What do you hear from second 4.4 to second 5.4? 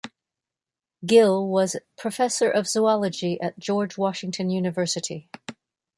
University.